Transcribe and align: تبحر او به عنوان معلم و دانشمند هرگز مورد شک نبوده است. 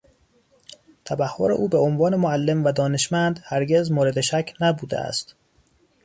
تبحر 1.05 1.51
او 1.51 1.67
به 1.69 1.77
عنوان 1.77 2.15
معلم 2.15 2.65
و 2.65 2.71
دانشمند 2.71 3.39
هرگز 3.43 3.91
مورد 3.91 4.21
شک 4.21 4.53
نبوده 4.61 4.99
است. 4.99 5.35